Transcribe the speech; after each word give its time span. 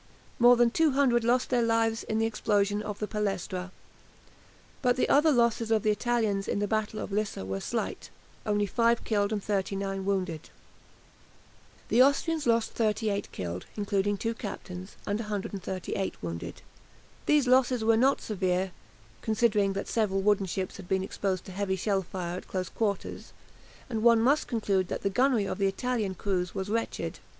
More 0.39 0.55
than 0.57 0.71
200 0.71 1.23
lost 1.23 1.51
their 1.51 1.61
lives 1.61 2.01
in 2.01 2.17
the 2.17 2.25
explosion 2.25 2.81
of 2.81 2.97
the 2.97 3.05
"Palestra," 3.05 3.69
but 4.81 4.95
the 4.95 5.07
other 5.07 5.31
losses 5.31 5.69
of 5.69 5.83
the 5.83 5.91
Italians 5.91 6.47
in 6.47 6.57
the 6.57 6.67
Battle 6.67 6.99
of 6.99 7.11
Lissa 7.11 7.45
were 7.45 7.59
slight, 7.59 8.09
only 8.43 8.65
5 8.65 9.03
killed 9.03 9.31
and 9.31 9.43
39 9.43 10.03
wounded. 10.03 10.49
The 11.89 12.01
Austrians 12.01 12.47
lost 12.47 12.71
38 12.71 13.31
killed 13.31 13.67
(including 13.77 14.17
two 14.17 14.33
captains) 14.33 14.95
and 15.05 15.19
138 15.19 16.23
wounded. 16.23 16.63
These 17.27 17.45
losses 17.45 17.83
were 17.83 17.95
not 17.95 18.21
severe, 18.21 18.71
considering 19.21 19.73
that 19.73 19.87
several 19.87 20.23
wooden 20.23 20.47
ships 20.47 20.77
had 20.77 20.87
been 20.87 21.03
exposed 21.03 21.45
to 21.45 21.51
heavy 21.51 21.75
shell 21.75 22.01
fire 22.01 22.37
at 22.37 22.47
close 22.47 22.69
quarters, 22.69 23.33
and 23.87 24.01
one 24.01 24.19
must 24.19 24.47
conclude 24.47 24.87
that 24.87 25.03
the 25.03 25.11
gunnery 25.11 25.45
of 25.45 25.59
the 25.59 25.67
Italian 25.67 26.15
crews 26.15 26.55
was 26.55 26.69
wretched. 26.71 27.19